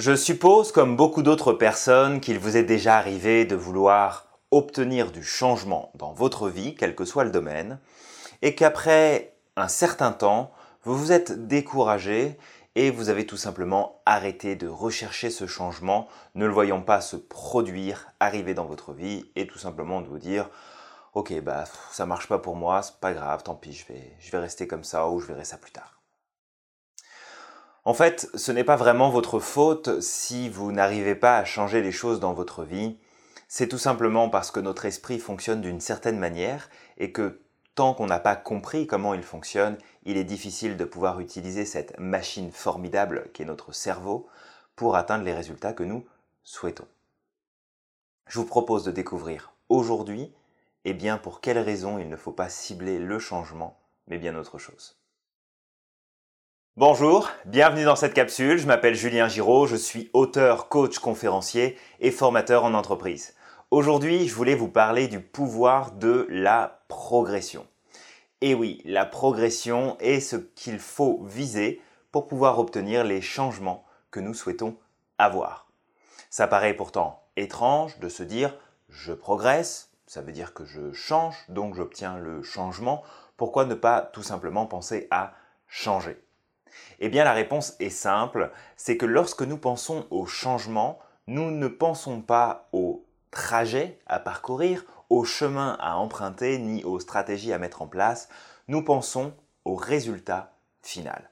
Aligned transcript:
Je 0.00 0.16
suppose, 0.16 0.72
comme 0.72 0.96
beaucoup 0.96 1.22
d'autres 1.22 1.52
personnes, 1.52 2.20
qu'il 2.20 2.38
vous 2.38 2.56
est 2.56 2.62
déjà 2.62 2.96
arrivé 2.96 3.44
de 3.44 3.54
vouloir 3.54 4.28
obtenir 4.50 5.12
du 5.12 5.22
changement 5.22 5.92
dans 5.94 6.14
votre 6.14 6.48
vie, 6.48 6.74
quel 6.74 6.94
que 6.94 7.04
soit 7.04 7.24
le 7.24 7.30
domaine, 7.30 7.78
et 8.40 8.54
qu'après 8.54 9.34
un 9.56 9.68
certain 9.68 10.12
temps, 10.12 10.52
vous 10.84 10.96
vous 10.96 11.12
êtes 11.12 11.46
découragé 11.46 12.38
et 12.76 12.90
vous 12.90 13.10
avez 13.10 13.26
tout 13.26 13.36
simplement 13.36 14.00
arrêté 14.06 14.56
de 14.56 14.68
rechercher 14.68 15.28
ce 15.28 15.46
changement, 15.46 16.08
ne 16.34 16.46
le 16.46 16.52
voyant 16.52 16.80
pas 16.80 17.02
se 17.02 17.16
produire, 17.16 18.10
arriver 18.20 18.54
dans 18.54 18.64
votre 18.64 18.94
vie, 18.94 19.30
et 19.36 19.46
tout 19.46 19.58
simplement 19.58 20.00
de 20.00 20.06
vous 20.06 20.18
dire 20.18 20.48
Ok, 21.12 21.38
bah 21.42 21.64
ça 21.92 22.06
marche 22.06 22.26
pas 22.26 22.38
pour 22.38 22.56
moi, 22.56 22.80
c'est 22.80 22.96
pas 23.00 23.12
grave, 23.12 23.42
tant 23.42 23.54
pis, 23.54 23.74
je 23.74 23.92
vais, 23.92 24.16
je 24.18 24.30
vais 24.30 24.38
rester 24.38 24.66
comme 24.66 24.82
ça 24.82 25.10
ou 25.10 25.20
je 25.20 25.26
verrai 25.26 25.44
ça 25.44 25.58
plus 25.58 25.72
tard. 25.72 25.99
En 27.84 27.94
fait, 27.94 28.28
ce 28.34 28.52
n'est 28.52 28.64
pas 28.64 28.76
vraiment 28.76 29.10
votre 29.10 29.40
faute 29.40 30.00
si 30.00 30.48
vous 30.48 30.70
n'arrivez 30.70 31.14
pas 31.14 31.38
à 31.38 31.44
changer 31.44 31.80
les 31.80 31.92
choses 31.92 32.20
dans 32.20 32.34
votre 32.34 32.62
vie. 32.62 32.98
C'est 33.48 33.68
tout 33.68 33.78
simplement 33.78 34.28
parce 34.28 34.50
que 34.50 34.60
notre 34.60 34.84
esprit 34.84 35.18
fonctionne 35.18 35.62
d'une 35.62 35.80
certaine 35.80 36.18
manière 36.18 36.68
et 36.98 37.10
que 37.10 37.40
tant 37.74 37.94
qu'on 37.94 38.06
n'a 38.06 38.20
pas 38.20 38.36
compris 38.36 38.86
comment 38.86 39.14
il 39.14 39.22
fonctionne, 39.22 39.78
il 40.04 40.18
est 40.18 40.24
difficile 40.24 40.76
de 40.76 40.84
pouvoir 40.84 41.20
utiliser 41.20 41.64
cette 41.64 41.98
machine 41.98 42.52
formidable 42.52 43.30
qui 43.32 43.42
est 43.42 43.46
notre 43.46 43.72
cerveau 43.72 44.28
pour 44.76 44.96
atteindre 44.96 45.24
les 45.24 45.34
résultats 45.34 45.72
que 45.72 45.82
nous 45.82 46.06
souhaitons. 46.42 46.86
Je 48.26 48.38
vous 48.38 48.46
propose 48.46 48.84
de 48.84 48.92
découvrir 48.92 49.54
aujourd'hui 49.68 50.32
eh 50.84 50.92
bien 50.94 51.18
pour 51.18 51.40
quelles 51.40 51.58
raisons 51.58 51.98
il 51.98 52.08
ne 52.08 52.16
faut 52.16 52.32
pas 52.32 52.48
cibler 52.48 52.98
le 52.98 53.18
changement, 53.18 53.80
mais 54.06 54.18
bien 54.18 54.36
autre 54.36 54.58
chose. 54.58 55.00
Bonjour, 56.80 57.28
bienvenue 57.44 57.84
dans 57.84 57.94
cette 57.94 58.14
capsule. 58.14 58.56
Je 58.56 58.66
m'appelle 58.66 58.94
Julien 58.94 59.28
Giraud, 59.28 59.66
je 59.66 59.76
suis 59.76 60.08
auteur, 60.14 60.70
coach, 60.70 60.98
conférencier 60.98 61.76
et 62.00 62.10
formateur 62.10 62.64
en 62.64 62.72
entreprise. 62.72 63.34
Aujourd'hui, 63.70 64.26
je 64.26 64.34
voulais 64.34 64.54
vous 64.54 64.70
parler 64.70 65.06
du 65.06 65.20
pouvoir 65.20 65.92
de 65.92 66.26
la 66.30 66.80
progression. 66.88 67.66
Et 68.40 68.54
oui, 68.54 68.80
la 68.86 69.04
progression 69.04 69.98
est 70.00 70.20
ce 70.20 70.36
qu'il 70.36 70.78
faut 70.78 71.22
viser 71.22 71.82
pour 72.12 72.26
pouvoir 72.26 72.58
obtenir 72.58 73.04
les 73.04 73.20
changements 73.20 73.84
que 74.10 74.20
nous 74.20 74.32
souhaitons 74.32 74.74
avoir. 75.18 75.66
Ça 76.30 76.46
paraît 76.46 76.72
pourtant 76.72 77.24
étrange 77.36 77.98
de 77.98 78.08
se 78.08 78.22
dire 78.22 78.56
je 78.88 79.12
progresse, 79.12 79.90
ça 80.06 80.22
veut 80.22 80.32
dire 80.32 80.54
que 80.54 80.64
je 80.64 80.94
change, 80.94 81.36
donc 81.50 81.74
j'obtiens 81.74 82.16
le 82.16 82.42
changement. 82.42 83.02
Pourquoi 83.36 83.66
ne 83.66 83.74
pas 83.74 84.00
tout 84.00 84.22
simplement 84.22 84.64
penser 84.64 85.08
à 85.10 85.34
changer? 85.66 86.16
Eh 86.98 87.08
bien 87.08 87.24
la 87.24 87.32
réponse 87.32 87.74
est 87.80 87.90
simple, 87.90 88.50
c'est 88.76 88.96
que 88.96 89.06
lorsque 89.06 89.42
nous 89.42 89.58
pensons 89.58 90.06
au 90.10 90.26
changement, 90.26 90.98
nous 91.26 91.50
ne 91.50 91.68
pensons 91.68 92.20
pas 92.20 92.68
au 92.72 93.04
trajet 93.30 93.98
à 94.06 94.18
parcourir, 94.18 94.84
au 95.08 95.24
chemin 95.24 95.76
à 95.80 95.96
emprunter, 95.96 96.58
ni 96.58 96.84
aux 96.84 97.00
stratégies 97.00 97.52
à 97.52 97.58
mettre 97.58 97.82
en 97.82 97.86
place, 97.86 98.28
nous 98.68 98.82
pensons 98.82 99.32
au 99.64 99.74
résultat 99.74 100.54
final. 100.82 101.30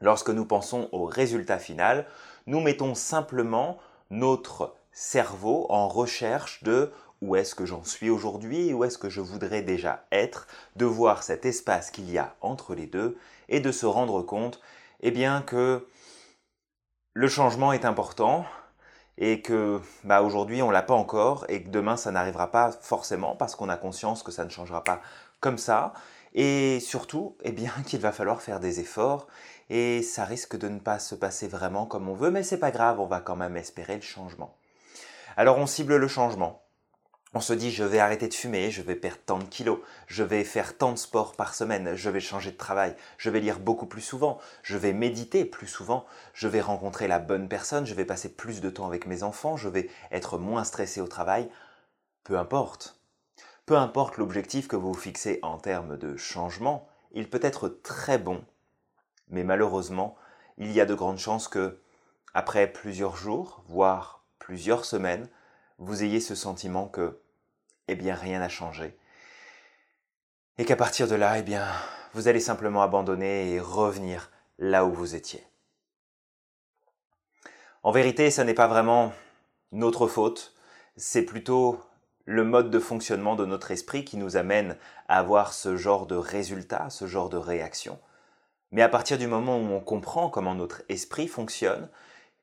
Lorsque 0.00 0.30
nous 0.30 0.44
pensons 0.44 0.88
au 0.92 1.04
résultat 1.04 1.58
final, 1.58 2.06
nous 2.46 2.60
mettons 2.60 2.94
simplement 2.94 3.78
notre 4.10 4.74
cerveau 4.92 5.66
en 5.70 5.88
recherche 5.88 6.62
de 6.62 6.92
où 7.20 7.36
est-ce 7.36 7.54
que 7.54 7.66
j'en 7.66 7.84
suis 7.84 8.10
aujourd'hui, 8.10 8.72
où 8.72 8.84
est-ce 8.84 8.98
que 8.98 9.08
je 9.08 9.20
voudrais 9.20 9.62
déjà 9.62 10.04
être, 10.12 10.46
de 10.76 10.84
voir 10.84 11.22
cet 11.22 11.44
espace 11.46 11.90
qu'il 11.90 12.10
y 12.10 12.18
a 12.18 12.34
entre 12.40 12.74
les 12.74 12.86
deux 12.86 13.18
et 13.48 13.60
de 13.60 13.72
se 13.72 13.86
rendre 13.86 14.22
compte 14.22 14.60
eh 15.00 15.10
bien 15.10 15.42
que 15.42 15.86
le 17.14 17.28
changement 17.28 17.72
est 17.72 17.84
important 17.84 18.44
et 19.16 19.42
que 19.42 19.80
bah, 20.04 20.22
aujourd'hui 20.22 20.62
on 20.62 20.70
l'a 20.70 20.82
pas 20.82 20.94
encore 20.94 21.44
et 21.48 21.62
que 21.62 21.68
demain 21.68 21.96
ça 21.96 22.10
n'arrivera 22.10 22.50
pas 22.50 22.70
forcément 22.72 23.34
parce 23.36 23.56
qu'on 23.56 23.68
a 23.68 23.76
conscience 23.76 24.22
que 24.22 24.32
ça 24.32 24.44
ne 24.44 24.50
changera 24.50 24.84
pas 24.84 25.00
comme 25.40 25.58
ça 25.58 25.92
et 26.34 26.78
surtout 26.80 27.36
eh 27.42 27.52
bien 27.52 27.72
qu'il 27.86 28.00
va 28.00 28.12
falloir 28.12 28.42
faire 28.42 28.60
des 28.60 28.80
efforts 28.80 29.26
et 29.70 30.02
ça 30.02 30.24
risque 30.24 30.56
de 30.56 30.68
ne 30.68 30.78
pas 30.78 30.98
se 30.98 31.14
passer 31.14 31.48
vraiment 31.48 31.86
comme 31.86 32.08
on 32.08 32.14
veut 32.14 32.30
mais 32.30 32.42
c'est 32.42 32.58
pas 32.58 32.70
grave 32.70 33.00
on 33.00 33.06
va 33.06 33.20
quand 33.20 33.36
même 33.36 33.56
espérer 33.56 33.96
le 33.96 34.02
changement. 34.02 34.54
Alors 35.36 35.58
on 35.58 35.66
cible 35.66 35.96
le 35.96 36.08
changement 36.08 36.62
on 37.34 37.40
se 37.40 37.52
dit 37.52 37.70
je 37.70 37.84
vais 37.84 37.98
arrêter 37.98 38.28
de 38.28 38.34
fumer, 38.34 38.70
je 38.70 38.82
vais 38.82 38.94
perdre 38.94 39.20
tant 39.24 39.38
de 39.38 39.44
kilos, 39.44 39.80
je 40.06 40.22
vais 40.22 40.44
faire 40.44 40.76
tant 40.76 40.92
de 40.92 40.98
sport 40.98 41.34
par 41.34 41.54
semaine, 41.54 41.94
je 41.94 42.10
vais 42.10 42.20
changer 42.20 42.50
de 42.50 42.56
travail, 42.56 42.94
je 43.18 43.30
vais 43.30 43.40
lire 43.40 43.58
beaucoup 43.58 43.86
plus 43.86 44.00
souvent, 44.00 44.38
je 44.62 44.76
vais 44.76 44.92
méditer 44.92 45.44
plus 45.44 45.66
souvent, 45.66 46.06
je 46.32 46.48
vais 46.48 46.60
rencontrer 46.60 47.08
la 47.08 47.18
bonne 47.18 47.48
personne, 47.48 47.86
je 47.86 47.94
vais 47.94 48.04
passer 48.04 48.30
plus 48.30 48.60
de 48.60 48.70
temps 48.70 48.86
avec 48.86 49.06
mes 49.06 49.22
enfants, 49.22 49.56
je 49.56 49.68
vais 49.68 49.90
être 50.10 50.38
moins 50.38 50.64
stressé 50.64 51.00
au 51.00 51.08
travail. 51.08 51.50
Peu 52.24 52.38
importe. 52.38 53.00
Peu 53.66 53.76
importe 53.76 54.16
l'objectif 54.16 54.66
que 54.68 54.76
vous 54.76 54.92
vous 54.92 54.98
fixez 54.98 55.38
en 55.42 55.58
termes 55.58 55.98
de 55.98 56.16
changement, 56.16 56.88
il 57.12 57.28
peut 57.28 57.40
être 57.42 57.68
très 57.68 58.18
bon, 58.18 58.42
mais 59.28 59.44
malheureusement, 59.44 60.16
il 60.56 60.72
y 60.72 60.80
a 60.80 60.86
de 60.86 60.94
grandes 60.94 61.18
chances 61.18 61.48
que, 61.48 61.80
après 62.34 62.66
plusieurs 62.66 63.16
jours, 63.16 63.62
voire 63.68 64.24
plusieurs 64.38 64.84
semaines, 64.84 65.28
vous 65.78 66.02
ayez 66.02 66.20
ce 66.20 66.34
sentiment 66.34 66.86
que, 66.88 67.20
eh 67.86 67.94
bien, 67.94 68.14
rien 68.14 68.40
n'a 68.40 68.48
changé. 68.48 68.96
Et 70.58 70.64
qu'à 70.64 70.76
partir 70.76 71.06
de 71.06 71.14
là, 71.14 71.38
eh 71.38 71.42
bien, 71.42 71.66
vous 72.14 72.28
allez 72.28 72.40
simplement 72.40 72.82
abandonner 72.82 73.52
et 73.52 73.60
revenir 73.60 74.30
là 74.58 74.84
où 74.84 74.92
vous 74.92 75.14
étiez. 75.14 75.44
En 77.84 77.92
vérité, 77.92 78.30
ce 78.30 78.42
n'est 78.42 78.54
pas 78.54 78.66
vraiment 78.66 79.12
notre 79.70 80.08
faute, 80.08 80.54
c'est 80.96 81.22
plutôt 81.22 81.80
le 82.24 82.44
mode 82.44 82.70
de 82.70 82.80
fonctionnement 82.80 83.36
de 83.36 83.46
notre 83.46 83.70
esprit 83.70 84.04
qui 84.04 84.16
nous 84.16 84.36
amène 84.36 84.76
à 85.08 85.18
avoir 85.18 85.52
ce 85.52 85.76
genre 85.76 86.06
de 86.06 86.16
résultat, 86.16 86.90
ce 86.90 87.06
genre 87.06 87.28
de 87.28 87.36
réaction. 87.36 87.98
Mais 88.72 88.82
à 88.82 88.88
partir 88.88 89.16
du 89.16 89.26
moment 89.26 89.58
où 89.58 89.72
on 89.72 89.80
comprend 89.80 90.28
comment 90.28 90.54
notre 90.54 90.82
esprit 90.88 91.28
fonctionne, 91.28 91.88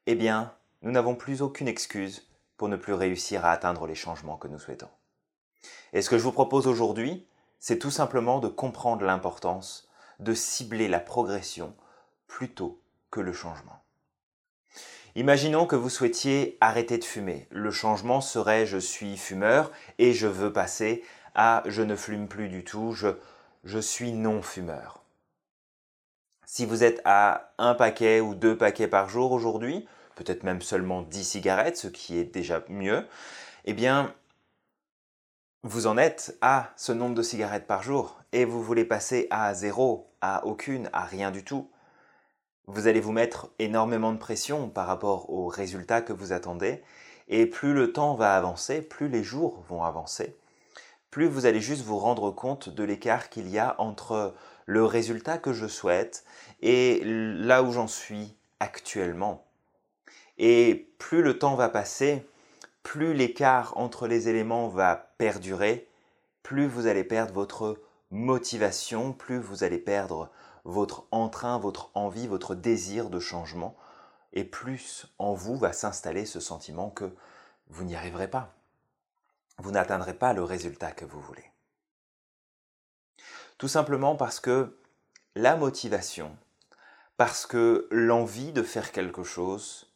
eh 0.07 0.15
bien, 0.15 0.53
nous 0.81 0.91
n'avons 0.91 1.15
plus 1.15 1.41
aucune 1.41 1.67
excuse 1.67 2.27
pour 2.57 2.69
ne 2.69 2.75
plus 2.75 2.93
réussir 2.93 3.45
à 3.45 3.51
atteindre 3.51 3.87
les 3.87 3.95
changements 3.95 4.37
que 4.37 4.47
nous 4.47 4.59
souhaitons. 4.59 4.89
Et 5.93 6.01
ce 6.01 6.09
que 6.09 6.17
je 6.17 6.23
vous 6.23 6.31
propose 6.31 6.67
aujourd'hui, 6.67 7.25
c'est 7.59 7.79
tout 7.79 7.91
simplement 7.91 8.39
de 8.39 8.47
comprendre 8.47 9.05
l'importance 9.05 9.89
de 10.19 10.33
cibler 10.33 10.87
la 10.87 10.99
progression 10.99 11.73
plutôt 12.27 12.79
que 13.11 13.19
le 13.19 13.33
changement. 13.33 13.81
Imaginons 15.15 15.65
que 15.65 15.75
vous 15.75 15.89
souhaitiez 15.89 16.57
arrêter 16.59 16.97
de 16.97 17.03
fumer. 17.03 17.47
Le 17.49 17.71
changement 17.71 18.19
serait 18.19 18.65
je 18.65 18.77
suis 18.77 19.17
fumeur 19.17 19.71
et 19.97 20.13
je 20.13 20.27
veux 20.27 20.51
passer 20.51 21.03
à 21.35 21.63
je 21.65 21.81
ne 21.81 21.95
fume 21.95 22.27
plus 22.27 22.49
du 22.49 22.63
tout, 22.63 22.91
je, 22.91 23.07
je 23.63 23.79
suis 23.79 24.11
non 24.11 24.41
fumeur. 24.41 25.03
Si 26.45 26.65
vous 26.65 26.83
êtes 26.83 27.01
à 27.05 27.53
un 27.57 27.75
paquet 27.75 28.19
ou 28.19 28.35
deux 28.35 28.57
paquets 28.57 28.87
par 28.87 29.09
jour 29.09 29.31
aujourd'hui, 29.31 29.87
peut-être 30.15 30.43
même 30.43 30.61
seulement 30.61 31.01
10 31.01 31.23
cigarettes, 31.23 31.77
ce 31.77 31.87
qui 31.87 32.17
est 32.17 32.25
déjà 32.25 32.63
mieux, 32.69 33.05
eh 33.65 33.73
bien, 33.73 34.13
vous 35.63 35.87
en 35.87 35.97
êtes 35.97 36.37
à 36.41 36.71
ce 36.75 36.91
nombre 36.91 37.15
de 37.15 37.23
cigarettes 37.23 37.67
par 37.67 37.83
jour 37.83 38.21
et 38.33 38.45
vous 38.45 38.61
voulez 38.61 38.85
passer 38.85 39.27
à 39.31 39.53
zéro, 39.53 40.11
à 40.21 40.45
aucune, 40.45 40.89
à 40.93 41.03
rien 41.03 41.31
du 41.31 41.43
tout. 41.43 41.69
Vous 42.67 42.87
allez 42.87 42.99
vous 42.99 43.11
mettre 43.11 43.49
énormément 43.59 44.11
de 44.11 44.17
pression 44.17 44.69
par 44.69 44.87
rapport 44.87 45.29
aux 45.29 45.47
résultats 45.47 46.01
que 46.01 46.13
vous 46.13 46.33
attendez 46.33 46.83
et 47.27 47.47
plus 47.47 47.73
le 47.73 47.93
temps 47.93 48.13
va 48.13 48.35
avancer, 48.35 48.81
plus 48.81 49.09
les 49.09 49.23
jours 49.23 49.63
vont 49.67 49.83
avancer, 49.83 50.37
plus 51.09 51.27
vous 51.27 51.45
allez 51.45 51.61
juste 51.61 51.83
vous 51.83 51.97
rendre 51.97 52.29
compte 52.29 52.69
de 52.69 52.83
l'écart 52.83 53.29
qu'il 53.29 53.49
y 53.49 53.57
a 53.57 53.75
entre 53.79 54.35
le 54.65 54.85
résultat 54.85 55.37
que 55.37 55.53
je 55.53 55.67
souhaite 55.67 56.25
et 56.61 57.01
là 57.03 57.63
où 57.63 57.71
j'en 57.71 57.87
suis 57.87 58.35
actuellement. 58.59 59.45
Et 60.37 60.93
plus 60.99 61.21
le 61.21 61.39
temps 61.39 61.55
va 61.55 61.69
passer, 61.69 62.27
plus 62.83 63.13
l'écart 63.13 63.77
entre 63.77 64.07
les 64.07 64.29
éléments 64.29 64.67
va 64.67 65.13
perdurer, 65.17 65.89
plus 66.43 66.67
vous 66.67 66.87
allez 66.87 67.03
perdre 67.03 67.33
votre 67.33 67.81
motivation, 68.11 69.13
plus 69.13 69.39
vous 69.39 69.63
allez 69.63 69.79
perdre 69.79 70.29
votre 70.63 71.05
entrain, 71.11 71.57
votre 71.57 71.91
envie, 71.95 72.27
votre 72.27 72.55
désir 72.55 73.09
de 73.09 73.19
changement, 73.19 73.75
et 74.33 74.43
plus 74.43 75.07
en 75.17 75.33
vous 75.33 75.57
va 75.57 75.73
s'installer 75.73 76.25
ce 76.25 76.39
sentiment 76.39 76.89
que 76.89 77.09
vous 77.69 77.83
n'y 77.83 77.95
arriverez 77.95 78.29
pas. 78.29 78.53
Vous 79.57 79.71
n'atteindrez 79.71 80.13
pas 80.13 80.33
le 80.33 80.43
résultat 80.43 80.91
que 80.91 81.05
vous 81.05 81.21
voulez. 81.21 81.49
Tout 83.57 83.69
simplement 83.69 84.15
parce 84.15 84.39
que 84.39 84.77
la 85.35 85.55
motivation, 85.55 86.35
parce 87.15 87.45
que 87.45 87.87
l'envie 87.89 88.51
de 88.51 88.63
faire 88.63 88.91
quelque 88.91 89.23
chose 89.23 89.94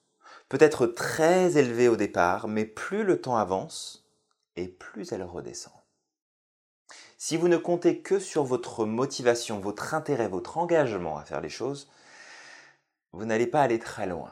peut 0.49 0.57
être 0.59 0.87
très 0.87 1.57
élevée 1.57 1.87
au 1.87 1.95
départ, 1.95 2.47
mais 2.47 2.65
plus 2.65 3.03
le 3.03 3.21
temps 3.21 3.37
avance 3.37 4.05
et 4.55 4.67
plus 4.67 5.11
elle 5.11 5.23
redescend. 5.23 5.73
Si 7.17 7.37
vous 7.37 7.47
ne 7.47 7.57
comptez 7.57 7.99
que 7.99 8.19
sur 8.19 8.43
votre 8.43 8.85
motivation, 8.85 9.59
votre 9.59 9.93
intérêt, 9.93 10.27
votre 10.27 10.57
engagement 10.57 11.17
à 11.17 11.23
faire 11.23 11.41
les 11.41 11.49
choses, 11.49 11.89
vous 13.11 13.25
n'allez 13.25 13.47
pas 13.47 13.61
aller 13.61 13.79
très 13.79 14.07
loin. 14.07 14.31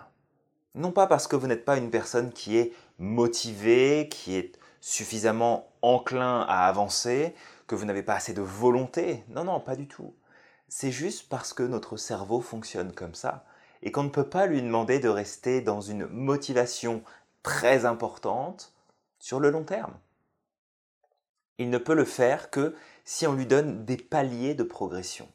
Non 0.74 0.92
pas 0.92 1.08
parce 1.08 1.28
que 1.28 1.36
vous 1.36 1.48
n'êtes 1.48 1.66
pas 1.66 1.78
une 1.78 1.92
personne 1.92 2.32
qui 2.32 2.58
est 2.58 2.74
motivée, 2.98 4.08
qui 4.10 4.36
est 4.36 4.58
suffisamment 4.80 5.70
enclin 5.82 6.42
à 6.42 6.68
avancer, 6.68 7.36
que 7.68 7.76
vous 7.76 7.86
n'avez 7.86 8.04
pas 8.04 8.16
assez 8.16 8.34
de 8.34 8.42
volonté. 8.42 9.24
Non, 9.30 9.44
non, 9.44 9.60
pas 9.60 9.76
du 9.76 9.88
tout. 9.88 10.16
C'est 10.70 10.92
juste 10.92 11.30
parce 11.30 11.54
que 11.54 11.64
notre 11.64 11.98
cerveau 11.98 12.42
fonctionne 12.42 12.94
comme 12.94 13.16
ça 13.16 13.46
et 13.82 13.92
qu'on 13.92 14.04
ne 14.04 14.10
peut 14.10 14.28
pas 14.28 14.46
lui 14.46 14.62
demander 14.62 15.00
de 15.00 15.10
rester 15.10 15.62
dans 15.62 15.82
une 15.82 16.08
motivation 16.08 17.04
très 17.44 17.86
importante 17.86 18.74
sur 19.20 19.40
le 19.40 19.50
long 19.50 19.64
terme. 19.64 19.94
Il 21.58 21.70
ne 21.70 21.78
peut 21.78 21.96
le 21.96 22.06
faire 22.06 22.50
que 22.50 22.76
si 23.06 23.26
on 23.26 23.34
lui 23.34 23.46
donne 23.46 23.86
des 23.86 23.98
paliers 23.98 24.54
de 24.54 24.64
progression, 24.64 25.28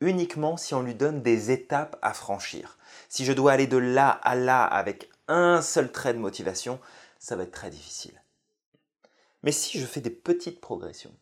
uniquement 0.00 0.56
si 0.56 0.74
on 0.74 0.82
lui 0.82 0.94
donne 0.94 1.22
des 1.22 1.50
étapes 1.50 1.98
à 2.02 2.12
franchir. 2.12 2.78
Si 3.08 3.24
je 3.24 3.32
dois 3.32 3.52
aller 3.52 3.66
de 3.66 3.78
là 3.78 4.10
à 4.10 4.34
là 4.34 4.64
avec 4.64 5.10
un 5.28 5.62
seul 5.62 5.90
trait 5.90 6.14
de 6.14 6.18
motivation, 6.18 6.78
ça 7.18 7.36
va 7.36 7.42
être 7.42 7.52
très 7.52 7.70
difficile. 7.70 8.22
Mais 9.42 9.52
si 9.52 9.78
je 9.78 9.86
fais 9.86 10.00
des 10.00 10.10
petites 10.10 10.60
progressions, 10.60 11.14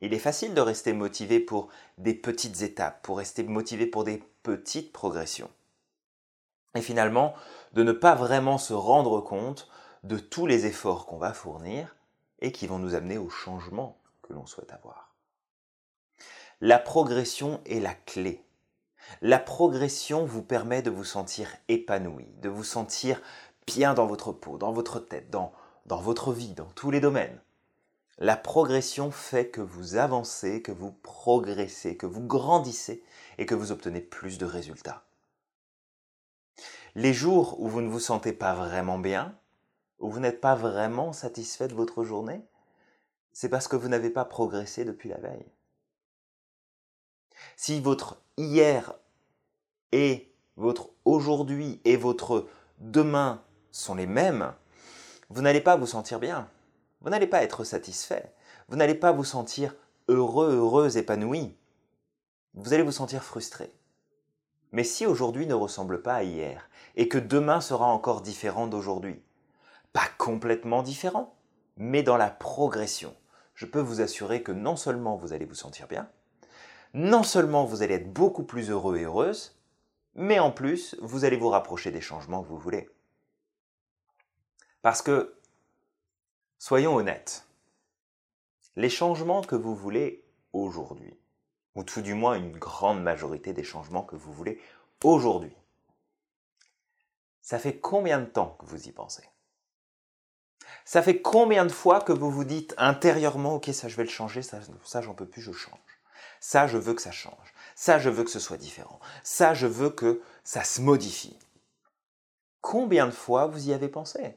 il 0.00 0.14
est 0.14 0.18
facile 0.18 0.54
de 0.54 0.60
rester 0.60 0.92
motivé 0.92 1.40
pour 1.40 1.68
des 1.96 2.14
petites 2.14 2.62
étapes, 2.62 3.02
pour 3.02 3.18
rester 3.18 3.42
motivé 3.42 3.86
pour 3.86 4.04
des 4.04 4.22
petites 4.42 4.92
progressions. 4.92 5.50
Et 6.74 6.82
finalement, 6.82 7.34
de 7.72 7.82
ne 7.82 7.92
pas 7.92 8.14
vraiment 8.14 8.58
se 8.58 8.72
rendre 8.72 9.20
compte 9.20 9.68
de 10.04 10.18
tous 10.18 10.46
les 10.46 10.66
efforts 10.66 11.06
qu'on 11.06 11.18
va 11.18 11.32
fournir 11.32 11.96
et 12.40 12.52
qui 12.52 12.66
vont 12.66 12.78
nous 12.78 12.94
amener 12.94 13.18
au 13.18 13.30
changement 13.30 14.00
que 14.22 14.32
l'on 14.32 14.46
souhaite 14.46 14.72
avoir. 14.72 15.14
La 16.60 16.78
progression 16.78 17.60
est 17.66 17.80
la 17.80 17.94
clé. 17.94 18.44
La 19.22 19.38
progression 19.38 20.24
vous 20.24 20.42
permet 20.42 20.82
de 20.82 20.90
vous 20.90 21.04
sentir 21.04 21.48
épanoui, 21.68 22.26
de 22.42 22.48
vous 22.48 22.64
sentir 22.64 23.20
bien 23.66 23.94
dans 23.94 24.06
votre 24.06 24.32
peau, 24.32 24.58
dans 24.58 24.72
votre 24.72 24.98
tête, 24.98 25.30
dans, 25.30 25.52
dans 25.86 26.00
votre 26.00 26.32
vie, 26.32 26.54
dans 26.54 26.70
tous 26.74 26.90
les 26.90 27.00
domaines. 27.00 27.40
La 28.18 28.36
progression 28.36 29.10
fait 29.10 29.48
que 29.48 29.60
vous 29.60 29.96
avancez, 29.96 30.60
que 30.60 30.72
vous 30.72 30.90
progressez, 30.90 31.96
que 31.96 32.06
vous 32.06 32.22
grandissez 32.22 33.04
et 33.38 33.46
que 33.46 33.54
vous 33.54 33.70
obtenez 33.70 34.00
plus 34.00 34.38
de 34.38 34.46
résultats. 34.46 35.07
Les 36.98 37.14
jours 37.14 37.60
où 37.60 37.68
vous 37.68 37.80
ne 37.80 37.88
vous 37.88 38.00
sentez 38.00 38.32
pas 38.32 38.54
vraiment 38.56 38.98
bien, 38.98 39.38
où 40.00 40.10
vous 40.10 40.18
n'êtes 40.18 40.40
pas 40.40 40.56
vraiment 40.56 41.12
satisfait 41.12 41.68
de 41.68 41.74
votre 41.74 42.02
journée, 42.02 42.44
c'est 43.32 43.48
parce 43.48 43.68
que 43.68 43.76
vous 43.76 43.86
n'avez 43.86 44.10
pas 44.10 44.24
progressé 44.24 44.84
depuis 44.84 45.08
la 45.08 45.18
veille. 45.18 45.46
Si 47.54 47.80
votre 47.80 48.20
hier 48.36 48.94
et 49.92 50.34
votre 50.56 50.90
aujourd'hui 51.04 51.80
et 51.84 51.96
votre 51.96 52.48
demain 52.80 53.44
sont 53.70 53.94
les 53.94 54.08
mêmes, 54.08 54.52
vous 55.30 55.42
n'allez 55.42 55.60
pas 55.60 55.76
vous 55.76 55.86
sentir 55.86 56.18
bien. 56.18 56.50
Vous 57.00 57.10
n'allez 57.10 57.28
pas 57.28 57.44
être 57.44 57.62
satisfait. 57.62 58.34
Vous 58.66 58.74
n'allez 58.74 58.96
pas 58.96 59.12
vous 59.12 59.22
sentir 59.22 59.76
heureux, 60.08 60.52
heureuse, 60.52 60.96
épanoui. 60.96 61.56
Vous 62.54 62.72
allez 62.72 62.82
vous 62.82 62.90
sentir 62.90 63.22
frustré. 63.22 63.72
Mais 64.72 64.84
si 64.84 65.06
aujourd'hui 65.06 65.46
ne 65.46 65.54
ressemble 65.54 66.02
pas 66.02 66.14
à 66.14 66.22
hier, 66.22 66.68
et 66.96 67.08
que 67.08 67.18
demain 67.18 67.60
sera 67.60 67.86
encore 67.86 68.20
différent 68.20 68.66
d'aujourd'hui, 68.66 69.22
pas 69.92 70.08
complètement 70.18 70.82
différent, 70.82 71.34
mais 71.76 72.02
dans 72.02 72.16
la 72.16 72.30
progression, 72.30 73.14
je 73.54 73.66
peux 73.66 73.80
vous 73.80 74.00
assurer 74.00 74.42
que 74.42 74.52
non 74.52 74.76
seulement 74.76 75.16
vous 75.16 75.32
allez 75.32 75.44
vous 75.44 75.54
sentir 75.54 75.88
bien, 75.88 76.08
non 76.94 77.22
seulement 77.22 77.64
vous 77.64 77.82
allez 77.82 77.94
être 77.94 78.12
beaucoup 78.12 78.44
plus 78.44 78.70
heureux 78.70 78.98
et 78.98 79.04
heureuse, 79.04 79.58
mais 80.14 80.38
en 80.38 80.50
plus, 80.50 80.96
vous 81.00 81.24
allez 81.24 81.36
vous 81.36 81.48
rapprocher 81.48 81.90
des 81.90 82.00
changements 82.00 82.42
que 82.42 82.48
vous 82.48 82.58
voulez. 82.58 82.88
Parce 84.82 85.02
que, 85.02 85.36
soyons 86.58 86.96
honnêtes, 86.96 87.46
les 88.76 88.88
changements 88.88 89.42
que 89.42 89.56
vous 89.56 89.74
voulez 89.74 90.24
aujourd'hui, 90.52 91.16
ou 91.78 91.84
tout 91.84 92.00
du 92.00 92.12
moins 92.12 92.34
une 92.34 92.58
grande 92.58 93.00
majorité 93.00 93.52
des 93.52 93.62
changements 93.62 94.02
que 94.02 94.16
vous 94.16 94.32
voulez 94.32 94.60
aujourd'hui, 95.04 95.54
ça 97.40 97.60
fait 97.60 97.78
combien 97.78 98.18
de 98.18 98.26
temps 98.26 98.56
que 98.58 98.66
vous 98.66 98.88
y 98.88 98.90
pensez? 98.90 99.22
Ça 100.84 101.02
fait 101.02 101.22
combien 101.22 101.64
de 101.64 101.70
fois 101.70 102.00
que 102.00 102.12
vous 102.12 102.32
vous 102.32 102.42
dites 102.42 102.74
intérieurement, 102.78 103.54
ok, 103.54 103.70
ça 103.72 103.86
je 103.86 103.94
vais 103.94 104.02
le 104.02 104.08
changer, 104.08 104.42
ça, 104.42 104.58
ça 104.84 105.02
j'en 105.02 105.14
peux 105.14 105.28
plus, 105.28 105.40
je 105.40 105.52
change. 105.52 105.78
Ça, 106.40 106.66
je 106.66 106.78
veux 106.78 106.94
que 106.94 107.02
ça 107.02 107.12
change. 107.12 107.54
Ça, 107.76 108.00
je 108.00 108.10
veux 108.10 108.24
que 108.24 108.30
ce 108.30 108.40
soit 108.40 108.56
différent. 108.56 108.98
Ça, 109.22 109.54
je 109.54 109.68
veux 109.68 109.90
que 109.90 110.20
ça 110.42 110.64
se 110.64 110.80
modifie. 110.80 111.38
Combien 112.60 113.06
de 113.06 113.12
fois 113.12 113.46
vous 113.46 113.68
y 113.68 113.72
avez 113.72 113.88
pensé? 113.88 114.36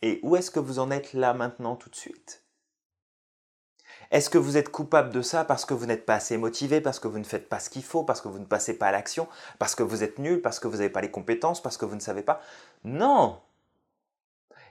Et 0.00 0.18
où 0.22 0.34
est-ce 0.34 0.50
que 0.50 0.60
vous 0.60 0.78
en 0.78 0.90
êtes 0.90 1.12
là 1.12 1.34
maintenant 1.34 1.76
tout 1.76 1.90
de 1.90 1.96
suite? 1.96 2.42
Est-ce 4.10 4.30
que 4.30 4.38
vous 4.38 4.56
êtes 4.56 4.70
coupable 4.70 5.10
de 5.10 5.20
ça 5.20 5.44
parce 5.44 5.64
que 5.64 5.74
vous 5.74 5.86
n'êtes 5.86 6.06
pas 6.06 6.14
assez 6.14 6.38
motivé, 6.38 6.80
parce 6.80 6.98
que 6.98 7.08
vous 7.08 7.18
ne 7.18 7.24
faites 7.24 7.48
pas 7.48 7.60
ce 7.60 7.68
qu'il 7.68 7.84
faut, 7.84 8.04
parce 8.04 8.20
que 8.20 8.28
vous 8.28 8.38
ne 8.38 8.44
passez 8.44 8.78
pas 8.78 8.86
à 8.86 8.92
l'action, 8.92 9.28
parce 9.58 9.74
que 9.74 9.82
vous 9.82 10.02
êtes 10.02 10.18
nul, 10.18 10.40
parce 10.40 10.60
que 10.60 10.68
vous 10.68 10.78
n'avez 10.78 10.88
pas 10.88 11.02
les 11.02 11.10
compétences, 11.10 11.62
parce 11.62 11.76
que 11.76 11.84
vous 11.84 11.94
ne 11.94 12.00
savez 12.00 12.22
pas? 12.22 12.40
Non! 12.84 13.40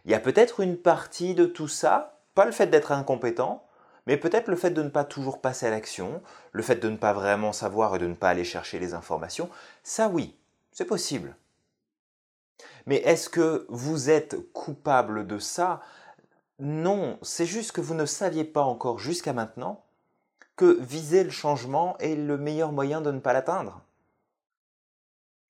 Il 0.06 0.12
y 0.12 0.16
a 0.16 0.20
peut-être 0.20 0.62
une 0.62 0.78
partie 0.78 1.36
de 1.36 1.46
tout 1.46 1.68
ça, 1.68 2.20
pas 2.34 2.46
le 2.46 2.52
fait 2.52 2.68
d'être 2.68 2.92
incompétent, 2.92 3.64
mais 4.08 4.18
peut-être 4.18 4.48
le 4.48 4.56
fait 4.56 4.72
de 4.72 4.82
ne 4.82 4.90
pas 4.90 5.04
toujours 5.04 5.42
passer 5.42 5.68
à 5.68 5.70
l'action, 5.70 6.22
le 6.54 6.64
fait 6.64 6.78
de 6.78 6.90
ne 6.90 6.98
pas 6.98 7.14
vraiment 7.14 7.52
savoir 7.52 7.96
et 7.96 8.00
de 8.00 8.08
ne 8.08 8.16
pas 8.16 8.30
aller 8.30 8.46
chercher 8.46 8.80
les 8.80 8.94
informations, 8.94 9.50
ça 9.84 10.08
oui, 10.08 10.36
c'est 10.72 10.86
possible. 10.86 11.36
Mais 12.86 12.98
est-ce 12.98 13.30
que 13.30 13.66
vous 13.70 14.10
êtes 14.10 14.38
coupable 14.54 15.28
de 15.28 15.40
ça 15.40 15.82
Non, 16.60 17.20
c'est 17.22 17.46
juste 17.46 17.72
que 17.72 17.82
vous 17.82 17.94
ne 17.94 18.06
saviez 18.06 18.44
pas 18.44 18.64
encore 18.64 18.98
jusqu'à 19.00 19.34
maintenant 19.34 19.86
que 20.56 20.80
viser 20.82 21.24
le 21.24 21.30
changement 21.30 21.98
est 22.00 22.16
le 22.16 22.38
meilleur 22.38 22.72
moyen 22.72 23.00
de 23.00 23.12
ne 23.12 23.20
pas 23.20 23.34
l'atteindre. 23.34 23.84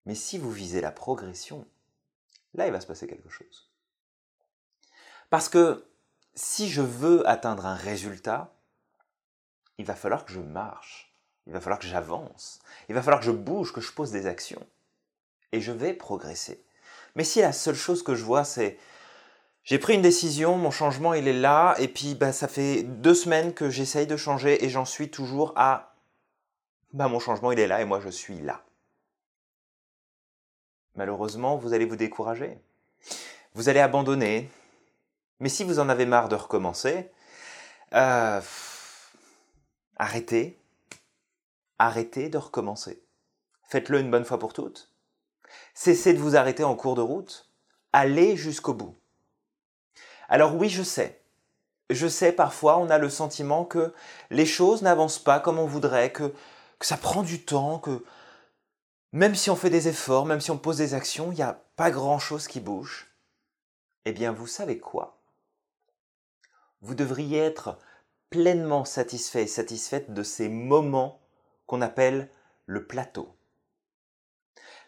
Mais 0.05 0.15
si 0.15 0.37
vous 0.37 0.51
visez 0.51 0.81
la 0.81 0.91
progression, 0.91 1.65
là 2.53 2.67
il 2.67 2.73
va 2.73 2.81
se 2.81 2.87
passer 2.87 3.07
quelque 3.07 3.29
chose. 3.29 3.69
Parce 5.29 5.49
que 5.49 5.85
si 6.35 6.69
je 6.69 6.81
veux 6.81 7.27
atteindre 7.27 7.65
un 7.65 7.75
résultat, 7.75 8.53
il 9.77 9.85
va 9.85 9.95
falloir 9.95 10.25
que 10.25 10.31
je 10.33 10.39
marche, 10.39 11.13
il 11.45 11.53
va 11.53 11.61
falloir 11.61 11.79
que 11.79 11.87
j'avance, 11.87 12.59
il 12.89 12.95
va 12.95 13.01
falloir 13.01 13.21
que 13.21 13.25
je 13.25 13.31
bouge, 13.31 13.73
que 13.73 13.81
je 13.81 13.91
pose 13.93 14.11
des 14.11 14.27
actions. 14.27 14.65
Et 15.53 15.61
je 15.61 15.71
vais 15.71 15.93
progresser. 15.93 16.63
Mais 17.15 17.23
si 17.23 17.39
la 17.39 17.53
seule 17.53 17.75
chose 17.75 18.03
que 18.03 18.15
je 18.15 18.23
vois, 18.25 18.43
c'est 18.43 18.77
j'ai 19.67 19.79
pris 19.79 19.95
une 19.95 20.01
décision, 20.01 20.57
mon 20.57 20.71
changement 20.71 21.13
il 21.13 21.27
est 21.27 21.33
là, 21.33 21.75
et 21.77 21.89
puis 21.89 22.15
bah, 22.15 22.31
ça 22.31 22.47
fait 22.47 22.83
deux 22.83 23.13
semaines 23.13 23.53
que 23.53 23.69
j'essaye 23.69 24.07
de 24.07 24.15
changer 24.15 24.63
et 24.63 24.69
j'en 24.69 24.85
suis 24.85 25.11
toujours 25.11 25.51
à 25.57 25.93
bah, 26.93 27.09
mon 27.09 27.19
changement 27.19 27.51
il 27.51 27.59
est 27.59 27.67
là 27.67 27.81
et 27.81 27.85
moi 27.85 27.99
je 27.99 28.07
suis 28.07 28.39
là. 28.39 28.63
Malheureusement, 30.95 31.57
vous 31.57 31.73
allez 31.73 31.83
vous 31.83 31.97
décourager. 31.97 32.57
Vous 33.55 33.67
allez 33.67 33.81
abandonner, 33.81 34.49
mais 35.41 35.49
si 35.49 35.65
vous 35.65 35.79
en 35.79 35.89
avez 35.89 36.05
marre 36.05 36.29
de 36.29 36.35
recommencer, 36.35 37.11
euh, 37.91 38.39
arrêtez, 39.97 40.57
arrêtez 41.77 42.29
de 42.29 42.37
recommencer. 42.37 43.03
Faites-le 43.63 43.99
une 43.99 44.11
bonne 44.11 44.23
fois 44.23 44.39
pour 44.39 44.53
toutes. 44.53 44.93
Cessez 45.73 46.13
de 46.13 46.19
vous 46.19 46.37
arrêter 46.37 46.63
en 46.63 46.77
cours 46.77 46.95
de 46.95 47.01
route. 47.01 47.51
Allez 47.91 48.37
jusqu'au 48.37 48.73
bout. 48.73 48.96
Alors 50.29 50.55
oui, 50.55 50.69
je 50.69 50.83
sais. 50.83 51.21
Je 51.89 52.07
sais, 52.07 52.33
parfois, 52.33 52.77
on 52.77 52.89
a 52.89 52.97
le 52.97 53.09
sentiment 53.09 53.63
que 53.63 53.93
les 54.29 54.45
choses 54.45 54.81
n'avancent 54.81 55.19
pas 55.19 55.39
comme 55.39 55.57
on 55.57 55.65
voudrait, 55.65 56.11
que, 56.11 56.33
ça 56.81 56.97
prend 56.97 57.23
du 57.23 57.43
temps, 57.43 57.79
que 57.79 58.03
même 59.13 59.35
si 59.35 59.49
on 59.49 59.55
fait 59.55 59.69
des 59.69 59.87
efforts, 59.87 60.25
même 60.25 60.41
si 60.41 60.51
on 60.51 60.57
pose 60.57 60.77
des 60.77 60.93
actions, 60.93 61.31
il 61.31 61.35
n'y 61.35 61.43
a 61.43 61.61
pas 61.75 61.91
grand-chose 61.91 62.47
qui 62.47 62.59
bouge. 62.59 63.07
Eh 64.05 64.11
bien, 64.11 64.31
vous 64.31 64.47
savez 64.47 64.79
quoi? 64.79 65.17
Vous 66.81 66.93
devriez 66.93 67.39
être 67.39 67.77
pleinement 68.29 68.85
satisfait 68.85 69.43
et 69.43 69.47
satisfaite 69.47 70.13
de 70.13 70.23
ces 70.23 70.49
moments 70.49 71.21
qu'on 71.65 71.81
appelle 71.81 72.29
le 72.65 72.85
plateau. 72.85 73.33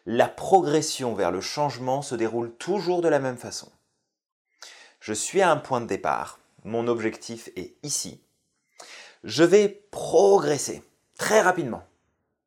La 0.06 0.28
progression 0.28 1.14
vers 1.16 1.32
le 1.32 1.42
changement 1.42 2.02
se 2.02 2.16
déroule 2.16 2.54
toujours 2.56 3.02
de 3.02 3.08
la 3.08 3.20
même 3.20 3.38
façon. 3.38 3.72
Je 5.10 5.16
suis 5.16 5.42
à 5.42 5.50
un 5.50 5.58
point 5.58 5.82
de 5.82 5.88
départ, 5.88 6.40
mon 6.64 6.88
objectif 6.88 7.50
est 7.56 7.74
ici. 7.82 8.22
Je 9.24 9.44
vais 9.44 9.68
progresser 9.90 10.84
très 11.18 11.42
rapidement 11.42 11.84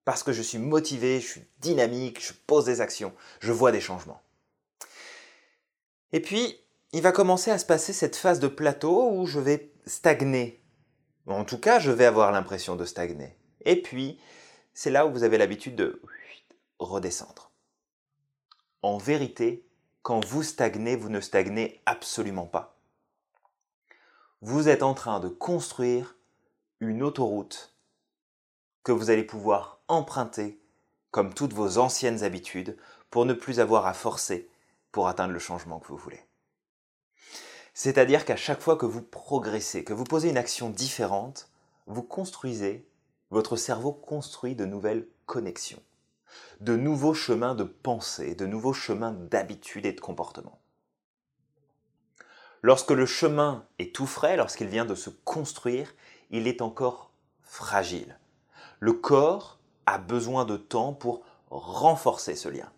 parce 0.04 0.22
que 0.22 0.30
je 0.30 0.42
suis 0.42 0.58
motivé, 0.58 1.18
je 1.18 1.26
suis 1.26 1.44
dynamique, 1.58 2.24
je 2.24 2.32
pose 2.46 2.64
des 2.64 2.80
actions, 2.80 3.12
je 3.40 3.50
vois 3.50 3.72
des 3.72 3.80
changements. 3.80 4.22
Et 6.12 6.20
puis, 6.20 6.56
il 6.92 7.02
va 7.02 7.10
commencer 7.10 7.50
à 7.50 7.58
se 7.58 7.66
passer 7.66 7.92
cette 7.92 8.14
phase 8.14 8.38
de 8.38 8.46
plateau 8.46 9.10
où 9.10 9.26
je 9.26 9.40
vais 9.40 9.72
stagner. 9.86 10.62
En 11.26 11.44
tout 11.44 11.58
cas, 11.58 11.80
je 11.80 11.90
vais 11.90 12.04
avoir 12.06 12.30
l'impression 12.30 12.76
de 12.76 12.84
stagner. 12.84 13.36
Et 13.64 13.82
puis, 13.82 14.20
c'est 14.72 14.92
là 14.92 15.04
où 15.04 15.10
vous 15.10 15.24
avez 15.24 15.36
l'habitude 15.36 15.74
de 15.74 16.00
redescendre. 16.78 17.50
en 18.82 18.98
vérité, 18.98 19.66
quand 20.02 20.24
vous 20.24 20.42
stagnez, 20.42 20.96
vous 20.96 21.08
ne 21.08 21.20
stagnez 21.20 21.80
absolument 21.86 22.46
pas. 22.46 22.76
Vous 24.40 24.68
êtes 24.68 24.82
en 24.82 24.94
train 24.94 25.20
de 25.20 25.28
construire 25.28 26.16
une 26.80 27.02
autoroute 27.02 27.76
que 28.82 28.92
vous 28.92 29.10
allez 29.10 29.22
pouvoir 29.22 29.80
emprunter 29.86 30.58
comme 31.12 31.32
toutes 31.32 31.52
vos 31.52 31.78
anciennes 31.78 32.24
habitudes 32.24 32.76
pour 33.10 33.24
ne 33.26 33.34
plus 33.34 33.60
avoir 33.60 33.86
à 33.86 33.94
forcer 33.94 34.48
pour 34.90 35.06
atteindre 35.06 35.32
le 35.32 35.38
changement 35.38 35.78
que 35.78 35.88
vous 35.88 35.96
voulez. 35.96 36.24
C'est-à-dire 37.74 38.24
qu'à 38.24 38.36
chaque 38.36 38.60
fois 38.60 38.76
que 38.76 38.86
vous 38.86 39.02
progressez, 39.02 39.84
que 39.84 39.92
vous 39.92 40.04
posez 40.04 40.28
une 40.28 40.36
action 40.36 40.68
différente, 40.68 41.48
vous 41.86 42.02
construisez, 42.02 42.86
votre 43.30 43.56
cerveau 43.56 43.92
construit 43.92 44.54
de 44.54 44.66
nouvelles 44.66 45.06
connexions, 45.26 45.82
de 46.60 46.76
nouveaux 46.76 47.14
chemins 47.14 47.54
de 47.54 47.64
pensée, 47.64 48.34
de 48.34 48.46
nouveaux 48.46 48.72
chemins 48.72 49.12
d'habitude 49.12 49.86
et 49.86 49.92
de 49.92 50.00
comportement. 50.00 50.58
Lorsque 52.62 52.92
le 52.92 53.06
chemin 53.06 53.66
est 53.78 53.94
tout 53.94 54.06
frais, 54.06 54.36
lorsqu'il 54.36 54.68
vient 54.68 54.84
de 54.84 54.94
se 54.94 55.10
construire, 55.10 55.94
il 56.30 56.46
est 56.46 56.62
encore 56.62 57.10
fragile. 57.42 58.18
Le 58.78 58.92
corps 58.92 59.58
a 59.86 59.98
besoin 59.98 60.44
de 60.44 60.56
temps 60.56 60.92
pour 60.92 61.24
renforcer 61.50 62.36
ce 62.36 62.48
lien. 62.48 62.70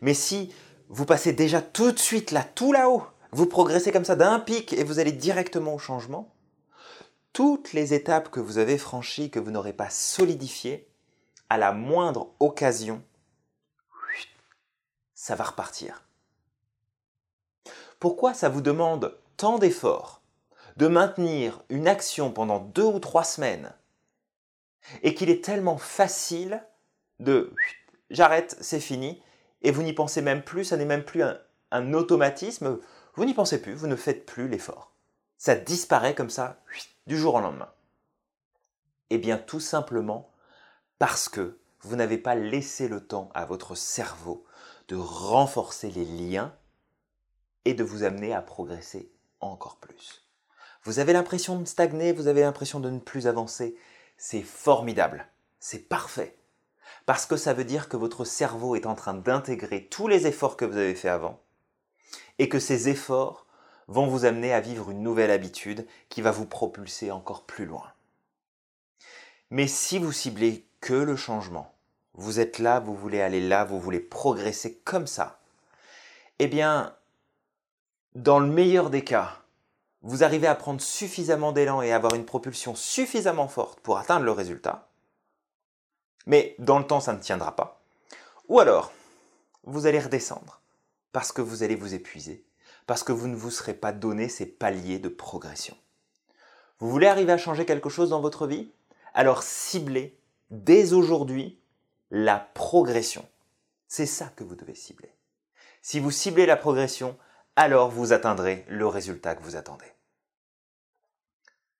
Mais 0.00 0.14
si 0.14 0.52
vous 0.88 1.04
passez 1.04 1.32
déjà 1.32 1.60
tout 1.60 1.90
de 1.90 1.98
suite 1.98 2.30
là, 2.30 2.44
tout 2.44 2.72
là-haut, 2.72 3.02
vous 3.32 3.46
progressez 3.46 3.90
comme 3.90 4.04
ça 4.04 4.16
d'un 4.16 4.38
pic 4.38 4.72
et 4.72 4.84
vous 4.84 5.00
allez 5.00 5.12
directement 5.12 5.74
au 5.74 5.78
changement, 5.78 6.32
toutes 7.32 7.72
les 7.72 7.94
étapes 7.94 8.30
que 8.30 8.38
vous 8.38 8.58
avez 8.58 8.78
franchies, 8.78 9.30
que 9.30 9.40
vous 9.40 9.50
n'aurez 9.50 9.72
pas 9.72 9.90
solidifiées, 9.90 10.88
la 11.56 11.72
moindre 11.72 12.30
occasion, 12.40 13.02
ça 15.14 15.34
va 15.34 15.44
repartir. 15.44 16.04
Pourquoi 17.98 18.34
ça 18.34 18.48
vous 18.48 18.60
demande 18.60 19.16
tant 19.36 19.58
d'efforts 19.58 20.20
de 20.76 20.88
maintenir 20.88 21.62
une 21.68 21.88
action 21.88 22.32
pendant 22.32 22.58
deux 22.58 22.84
ou 22.84 22.98
trois 22.98 23.24
semaines 23.24 23.72
et 25.02 25.14
qu'il 25.14 25.30
est 25.30 25.44
tellement 25.44 25.78
facile 25.78 26.62
de 27.20 27.52
j'arrête, 28.10 28.56
c'est 28.60 28.80
fini, 28.80 29.22
et 29.62 29.70
vous 29.70 29.82
n'y 29.82 29.92
pensez 29.92 30.20
même 30.20 30.42
plus, 30.42 30.64
ça 30.64 30.76
n'est 30.76 30.84
même 30.84 31.04
plus 31.04 31.22
un, 31.70 31.92
automatisme, 31.92 32.78
vous 33.14 33.24
n'y 33.24 33.34
pensez 33.34 33.60
plus, 33.60 33.74
vous 33.74 33.86
ne 33.86 33.96
faites 33.96 34.26
plus 34.26 34.48
l'effort. 34.48 34.92
Ça 35.38 35.54
disparaît 35.54 36.14
comme 36.14 36.30
ça 36.30 36.60
du 37.06 37.16
jour 37.16 37.34
au 37.34 37.40
lendemain. 37.40 37.70
Eh 39.10 39.18
bien 39.18 39.38
tout 39.38 39.60
simplement 39.60 40.30
parce 41.06 41.28
que 41.28 41.58
vous 41.82 41.96
n'avez 41.96 42.16
pas 42.16 42.34
laissé 42.34 42.88
le 42.88 43.06
temps 43.06 43.28
à 43.34 43.44
votre 43.44 43.74
cerveau 43.74 44.46
de 44.88 44.96
renforcer 44.96 45.90
les 45.90 46.06
liens 46.06 46.56
et 47.66 47.74
de 47.74 47.84
vous 47.84 48.04
amener 48.04 48.32
à 48.32 48.40
progresser 48.40 49.12
encore 49.40 49.76
plus. 49.76 50.26
Vous 50.82 51.00
avez 51.00 51.12
l'impression 51.12 51.60
de 51.60 51.66
stagner, 51.66 52.14
vous 52.14 52.26
avez 52.26 52.40
l'impression 52.40 52.80
de 52.80 52.88
ne 52.88 53.00
plus 53.00 53.26
avancer. 53.26 53.76
C'est 54.16 54.40
formidable, 54.40 55.26
c'est 55.60 55.90
parfait. 55.90 56.38
Parce 57.04 57.26
que 57.26 57.36
ça 57.36 57.52
veut 57.52 57.66
dire 57.66 57.90
que 57.90 57.98
votre 57.98 58.24
cerveau 58.24 58.74
est 58.74 58.86
en 58.86 58.94
train 58.94 59.12
d'intégrer 59.12 59.84
tous 59.84 60.08
les 60.08 60.26
efforts 60.26 60.56
que 60.56 60.64
vous 60.64 60.78
avez 60.78 60.94
faits 60.94 61.10
avant 61.10 61.38
et 62.38 62.48
que 62.48 62.58
ces 62.58 62.88
efforts 62.88 63.46
vont 63.88 64.06
vous 64.06 64.24
amener 64.24 64.54
à 64.54 64.60
vivre 64.62 64.90
une 64.90 65.02
nouvelle 65.02 65.32
habitude 65.32 65.86
qui 66.08 66.22
va 66.22 66.30
vous 66.30 66.46
propulser 66.46 67.10
encore 67.10 67.44
plus 67.44 67.66
loin. 67.66 67.92
Mais 69.50 69.68
si 69.68 69.98
vous 69.98 70.10
ciblez 70.10 70.66
que 70.84 70.92
le 70.92 71.16
changement, 71.16 71.72
vous 72.12 72.40
êtes 72.40 72.58
là, 72.58 72.78
vous 72.78 72.94
voulez 72.94 73.22
aller 73.22 73.40
là, 73.40 73.64
vous 73.64 73.80
voulez 73.80 74.00
progresser 74.00 74.82
comme 74.84 75.06
ça, 75.06 75.40
eh 76.38 76.46
bien, 76.46 76.94
dans 78.14 78.38
le 78.38 78.48
meilleur 78.48 78.90
des 78.90 79.02
cas, 79.02 79.38
vous 80.02 80.24
arrivez 80.24 80.46
à 80.46 80.54
prendre 80.54 80.82
suffisamment 80.82 81.52
d'élan 81.52 81.80
et 81.80 81.90
avoir 81.90 82.14
une 82.14 82.26
propulsion 82.26 82.74
suffisamment 82.74 83.48
forte 83.48 83.80
pour 83.80 83.96
atteindre 83.96 84.26
le 84.26 84.32
résultat, 84.32 84.86
mais 86.26 86.54
dans 86.58 86.78
le 86.78 86.86
temps 86.86 87.00
ça 87.00 87.14
ne 87.14 87.20
tiendra 87.20 87.56
pas, 87.56 87.80
ou 88.48 88.60
alors 88.60 88.92
vous 89.62 89.86
allez 89.86 90.00
redescendre 90.00 90.60
parce 91.12 91.32
que 91.32 91.40
vous 91.40 91.62
allez 91.62 91.76
vous 91.76 91.94
épuiser, 91.94 92.44
parce 92.86 93.02
que 93.02 93.12
vous 93.12 93.28
ne 93.28 93.36
vous 93.36 93.50
serez 93.50 93.72
pas 93.72 93.92
donné 93.92 94.28
ces 94.28 94.44
paliers 94.44 94.98
de 94.98 95.08
progression. 95.08 95.78
Vous 96.78 96.90
voulez 96.90 97.06
arriver 97.06 97.32
à 97.32 97.38
changer 97.38 97.64
quelque 97.64 97.88
chose 97.88 98.10
dans 98.10 98.20
votre 98.20 98.46
vie? 98.46 98.70
Alors 99.14 99.42
ciblez 99.42 100.18
dès 100.54 100.92
aujourd'hui 100.92 101.58
la 102.10 102.38
progression. 102.38 103.26
C'est 103.88 104.06
ça 104.06 104.32
que 104.36 104.44
vous 104.44 104.54
devez 104.54 104.74
cibler. 104.74 105.12
Si 105.82 106.00
vous 106.00 106.10
ciblez 106.10 106.46
la 106.46 106.56
progression, 106.56 107.16
alors 107.56 107.90
vous 107.90 108.12
atteindrez 108.12 108.64
le 108.68 108.86
résultat 108.86 109.34
que 109.34 109.42
vous 109.42 109.56
attendez. 109.56 109.92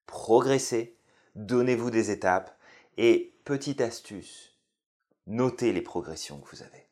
Progressez, 0.07 0.97
donnez-vous 1.37 1.90
des 1.90 2.11
étapes 2.11 2.57
et 2.97 3.35
petite 3.45 3.81
astuce, 3.81 4.52
notez 5.26 5.73
les 5.73 5.83
progressions 5.83 6.38
que 6.38 6.54
vous 6.54 6.62
avez. 6.62 6.87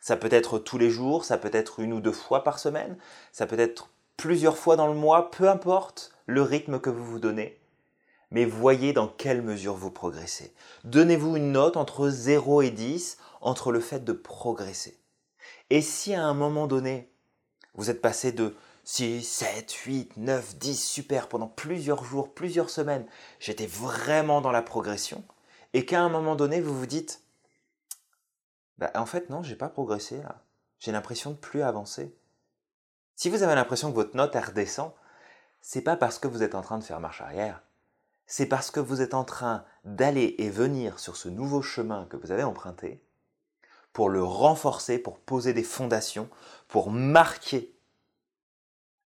Ça 0.00 0.16
peut 0.16 0.32
être 0.32 0.58
tous 0.58 0.78
les 0.78 0.90
jours, 0.90 1.24
ça 1.24 1.38
peut 1.38 1.50
être 1.52 1.80
une 1.80 1.92
ou 1.92 2.00
deux 2.00 2.12
fois 2.12 2.42
par 2.42 2.58
semaine, 2.58 2.96
ça 3.32 3.46
peut 3.46 3.58
être 3.58 3.90
plusieurs 4.16 4.56
fois 4.56 4.76
dans 4.76 4.88
le 4.88 4.94
mois, 4.94 5.30
peu 5.30 5.48
importe 5.48 6.12
le 6.26 6.42
rythme 6.42 6.80
que 6.80 6.90
vous 6.90 7.04
vous 7.04 7.18
donnez. 7.18 7.59
Mais 8.30 8.44
voyez 8.44 8.92
dans 8.92 9.08
quelle 9.08 9.42
mesure 9.42 9.74
vous 9.74 9.90
progressez. 9.90 10.54
Donnez-vous 10.84 11.36
une 11.36 11.52
note 11.52 11.76
entre 11.76 12.08
0 12.08 12.62
et 12.62 12.70
10 12.70 13.18
entre 13.40 13.72
le 13.72 13.80
fait 13.80 14.04
de 14.04 14.12
progresser. 14.12 14.98
Et 15.70 15.82
si 15.82 16.14
à 16.14 16.24
un 16.24 16.34
moment 16.34 16.66
donné, 16.66 17.12
vous 17.74 17.90
êtes 17.90 18.02
passé 18.02 18.32
de 18.32 18.56
6, 18.84 19.22
7, 19.22 19.72
8, 19.72 20.16
9, 20.16 20.56
10, 20.56 20.84
super, 20.84 21.28
pendant 21.28 21.48
plusieurs 21.48 22.04
jours, 22.04 22.34
plusieurs 22.34 22.70
semaines, 22.70 23.06
j'étais 23.38 23.66
vraiment 23.66 24.40
dans 24.40 24.52
la 24.52 24.62
progression, 24.62 25.24
et 25.72 25.86
qu'à 25.86 26.00
un 26.00 26.08
moment 26.08 26.34
donné, 26.34 26.60
vous 26.60 26.76
vous 26.76 26.86
dites, 26.86 27.22
bah, 28.78 28.90
en 28.94 29.06
fait, 29.06 29.30
non, 29.30 29.42
j'ai 29.42 29.56
pas 29.56 29.68
progressé 29.68 30.22
là. 30.22 30.42
J'ai 30.78 30.92
l'impression 30.92 31.30
de 31.30 31.36
plus 31.36 31.62
avancer. 31.62 32.16
Si 33.14 33.28
vous 33.28 33.42
avez 33.42 33.54
l'impression 33.54 33.90
que 33.90 33.96
votre 33.96 34.16
note 34.16 34.34
redescend, 34.34 34.92
c'est 35.60 35.82
pas 35.82 35.96
parce 35.96 36.18
que 36.18 36.26
vous 36.26 36.42
êtes 36.42 36.54
en 36.54 36.62
train 36.62 36.78
de 36.78 36.84
faire 36.84 37.00
marche 37.00 37.20
arrière. 37.20 37.62
C'est 38.32 38.46
parce 38.46 38.70
que 38.70 38.78
vous 38.78 39.02
êtes 39.02 39.14
en 39.14 39.24
train 39.24 39.64
d'aller 39.84 40.36
et 40.38 40.50
venir 40.50 41.00
sur 41.00 41.16
ce 41.16 41.28
nouveau 41.28 41.62
chemin 41.62 42.06
que 42.06 42.16
vous 42.16 42.30
avez 42.30 42.44
emprunté 42.44 43.02
pour 43.92 44.08
le 44.08 44.22
renforcer, 44.22 45.00
pour 45.00 45.18
poser 45.18 45.52
des 45.52 45.64
fondations, 45.64 46.30
pour 46.68 46.92
marquer 46.92 47.74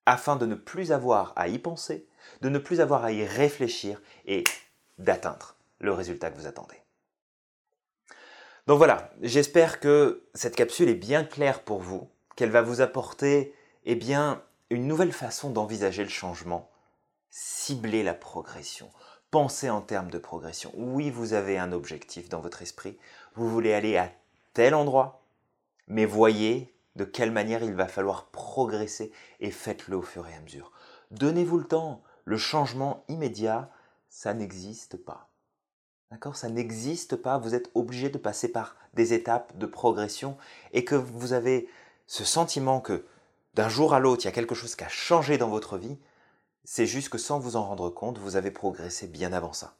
afin 0.04 0.36
de 0.36 0.44
ne 0.44 0.54
plus 0.54 0.92
avoir 0.92 1.32
à 1.36 1.48
y 1.48 1.58
penser, 1.58 2.06
de 2.42 2.50
ne 2.50 2.58
plus 2.58 2.82
avoir 2.82 3.02
à 3.02 3.12
y 3.12 3.24
réfléchir 3.24 4.02
et 4.26 4.44
d'atteindre 4.98 5.56
le 5.78 5.94
résultat 5.94 6.30
que 6.30 6.36
vous 6.36 6.46
attendez. 6.46 6.76
Donc 8.66 8.76
voilà, 8.76 9.10
j'espère 9.22 9.80
que 9.80 10.28
cette 10.34 10.54
capsule 10.54 10.90
est 10.90 10.94
bien 10.94 11.24
claire 11.24 11.62
pour 11.62 11.80
vous, 11.80 12.10
qu'elle 12.36 12.50
va 12.50 12.60
vous 12.60 12.82
apporter 12.82 13.54
eh 13.86 13.94
bien, 13.94 14.42
une 14.68 14.86
nouvelle 14.86 15.12
façon 15.12 15.48
d'envisager 15.48 16.02
le 16.02 16.10
changement. 16.10 16.70
Ciblez 17.30 18.02
la 18.02 18.14
progression. 18.14 18.90
Pensez 19.34 19.68
en 19.68 19.80
termes 19.80 20.12
de 20.12 20.18
progression. 20.18 20.70
Oui, 20.76 21.10
vous 21.10 21.32
avez 21.32 21.58
un 21.58 21.72
objectif 21.72 22.28
dans 22.28 22.38
votre 22.38 22.62
esprit. 22.62 22.96
Vous 23.34 23.50
voulez 23.50 23.74
aller 23.74 23.96
à 23.96 24.12
tel 24.52 24.76
endroit, 24.76 25.24
mais 25.88 26.04
voyez 26.04 26.72
de 26.94 27.04
quelle 27.04 27.32
manière 27.32 27.64
il 27.64 27.74
va 27.74 27.88
falloir 27.88 28.26
progresser 28.26 29.10
et 29.40 29.50
faites-le 29.50 29.96
au 29.96 30.02
fur 30.02 30.24
et 30.28 30.36
à 30.36 30.40
mesure. 30.40 30.70
Donnez-vous 31.10 31.58
le 31.58 31.64
temps. 31.64 32.00
Le 32.24 32.36
changement 32.36 33.02
immédiat, 33.08 33.70
ça 34.08 34.34
n'existe 34.34 34.96
pas. 34.98 35.28
D'accord? 36.12 36.36
Ça 36.36 36.48
n'existe 36.48 37.16
pas. 37.16 37.36
Vous 37.38 37.56
êtes 37.56 37.72
obligé 37.74 38.10
de 38.10 38.18
passer 38.18 38.46
par 38.46 38.76
des 38.94 39.14
étapes 39.14 39.58
de 39.58 39.66
progression 39.66 40.36
et 40.72 40.84
que 40.84 40.94
vous 40.94 41.32
avez 41.32 41.68
ce 42.06 42.22
sentiment 42.22 42.80
que 42.80 43.04
d'un 43.54 43.68
jour 43.68 43.94
à 43.94 43.98
l'autre, 43.98 44.22
il 44.22 44.26
y 44.26 44.28
a 44.28 44.32
quelque 44.32 44.54
chose 44.54 44.76
qui 44.76 44.84
a 44.84 44.88
changé 44.88 45.38
dans 45.38 45.48
votre 45.48 45.76
vie. 45.76 45.98
C'est 46.64 46.86
juste 46.86 47.10
que 47.10 47.18
sans 47.18 47.38
vous 47.38 47.56
en 47.56 47.64
rendre 47.64 47.90
compte, 47.90 48.18
vous 48.18 48.36
avez 48.36 48.50
progressé 48.50 49.06
bien 49.06 49.32
avant 49.32 49.52
ça. 49.52 49.76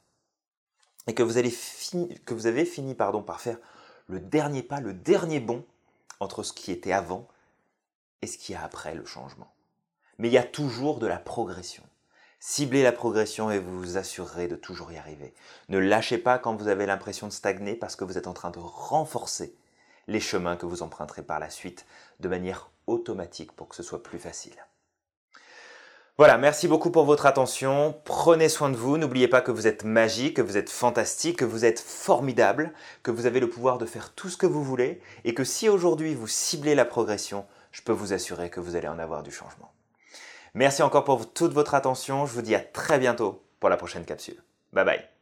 Et 1.07 1.15
que 1.15 1.23
vous, 1.23 1.39
avez 1.39 2.65
fini 2.65 2.95
pardon, 2.95 3.23
par 3.23 3.41
faire 3.41 3.59
le 4.07 4.21
dernier 4.21 4.63
pas, 4.63 4.81
le 4.81 4.93
dernier 4.93 5.41
bond 5.41 5.65
entre 6.21 6.43
ce 6.43 6.53
qui 6.53 6.71
était 6.71 6.93
avant 6.93 7.27
et 8.23 8.27
ce 8.27 8.39
qui 8.39 8.55
a 8.55 8.63
après 8.63 8.95
le 8.95 9.05
changement. 9.05 9.53
Mais 10.19 10.29
il 10.29 10.33
y 10.33 10.39
a 10.39 10.45
toujours 10.45 10.99
de 10.99 11.07
la 11.07 11.19
progression. 11.19 11.83
Ciblez 12.39 12.83
la 12.83 12.93
progression 12.93 13.51
et 13.51 13.59
vous 13.59 13.79
vous 13.79 13.97
assurerez 13.97 14.49
de 14.49 14.57
toujours 14.57 14.93
y 14.93 14.99
arriver. 14.99 15.35
Ne 15.71 15.79
lâchez 15.79 16.19
pas 16.19 16.39
quand 16.39 16.57
vous 16.57 16.69
avez 16.69 16.85
l'impression 16.85 17.27
de 17.27 17.33
stagner 17.33 17.75
parce 17.75 17.97
que 17.97 18.05
vous 18.05 18.19
êtes 18.19 18.27
en 18.27 18.35
train 18.35 18.51
de 18.51 18.59
renforcer 18.59 19.55
les 20.07 20.21
chemins 20.21 20.57
que 20.57 20.67
vous 20.67 20.83
emprunterez 20.83 21.23
par 21.23 21.41
la 21.41 21.49
suite 21.49 21.87
de 22.21 22.29
manière 22.29 22.71
automatique 22.87 23.53
pour 23.53 23.69
que 23.69 23.77
ce 23.77 23.83
soit 23.83 24.03
plus 24.03 24.19
facile. 24.19 24.55
Voilà, 26.17 26.39
merci 26.39 26.69
beaucoup 26.69 26.93
pour 26.93 27.05
votre 27.05 27.27
attention. 27.27 28.01
Prenez 28.05 28.49
soin 28.49 28.71
de 28.71 28.77
vous. 28.77 28.99
N'oubliez 28.99 29.27
pas 29.27 29.41
que 29.41 29.51
vous 29.51 29.67
êtes 29.67 29.83
magique, 29.83 30.37
que 30.37 30.43
vous 30.43 30.57
êtes 30.57 30.71
fantastique, 30.71 31.41
que 31.41 31.45
vous 31.45 31.65
êtes 31.65 31.81
formidable, 31.81 32.73
que 33.03 33.11
vous 33.11 33.27
avez 33.27 33.41
le 33.41 33.51
pouvoir 33.51 33.79
de 33.79 33.87
faire 33.87 34.13
tout 34.15 34.29
ce 34.29 34.37
que 34.37 34.47
vous 34.47 34.63
voulez 34.63 35.01
et 35.25 35.35
que 35.35 35.43
si 35.43 35.69
aujourd'hui 35.69 36.15
vous 36.15 36.29
ciblez 36.29 36.77
la 36.77 36.85
progression, 36.85 37.47
je 37.73 37.83
peux 37.83 37.93
vous 37.93 38.13
assurer 38.13 38.49
que 38.49 38.61
vous 38.61 38.77
allez 38.77 38.87
en 38.87 39.01
avoir 39.01 39.25
du 39.25 39.33
changement. 39.33 39.73
Merci 40.55 40.85
encore 40.85 41.03
pour 41.03 41.33
toute 41.33 41.53
votre 41.53 41.75
attention. 41.75 42.27
Je 42.27 42.33
vous 42.33 42.43
dis 42.43 42.55
à 42.55 42.61
très 42.61 43.01
bientôt 43.01 43.43
pour 43.59 43.69
la 43.69 43.77
prochaine 43.77 44.05
capsule. 44.05 44.41
Bye 44.73 44.85
bye. 44.85 45.14